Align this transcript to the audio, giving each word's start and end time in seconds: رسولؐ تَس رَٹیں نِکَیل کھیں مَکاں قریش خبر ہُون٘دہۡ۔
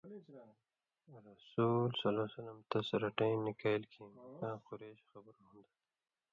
رسولؐ 2.17 2.53
تَس 2.69 2.87
رَٹیں 3.01 3.35
نِکَیل 3.43 3.81
کھیں 3.91 4.09
مَکاں 4.15 4.57
قریش 4.67 4.99
خبر 5.11 5.33
ہُون٘دہۡ۔ 5.47 5.69